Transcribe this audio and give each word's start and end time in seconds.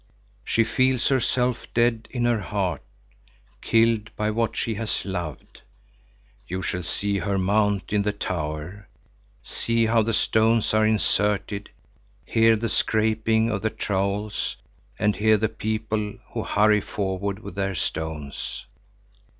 She 0.43 0.63
feels 0.63 1.09
herself 1.09 1.71
dead 1.75 2.07
in 2.09 2.25
her 2.25 2.39
heart, 2.39 2.81
killed 3.61 4.09
by 4.15 4.31
what 4.31 4.55
she 4.55 4.73
has 4.73 5.05
loved. 5.05 5.61
You 6.47 6.63
shall 6.63 6.81
see 6.81 7.19
her 7.19 7.37
mount 7.37 7.93
in 7.93 8.01
the 8.01 8.11
tower, 8.11 8.87
see 9.43 9.85
how 9.85 10.01
the 10.01 10.15
stones 10.15 10.73
are 10.73 10.87
inserted, 10.87 11.69
hear 12.25 12.55
the 12.55 12.67
scraping 12.67 13.51
of 13.51 13.61
the 13.61 13.69
trowels 13.69 14.57
and 14.97 15.15
hear 15.15 15.37
the 15.37 15.49
people 15.49 16.15
who 16.31 16.45
hurry 16.45 16.81
forward 16.81 17.37
with 17.37 17.53
their 17.53 17.75
stones. 17.75 18.65